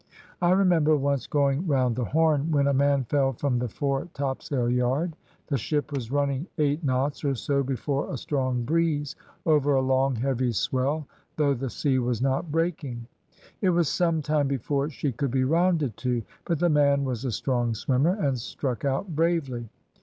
[0.41, 4.67] I remember once going round the Horn when a man fell from the fore topsail
[4.67, 5.15] yard.
[5.45, 10.15] The ship was running eight knots or so before a strong breeze, over a long,
[10.15, 13.05] heavy swell, though the sea was not breaking.
[13.61, 17.31] It was some time before she could be rounded to; but the man was a
[17.31, 19.69] strong swimmer, and struck out bravely.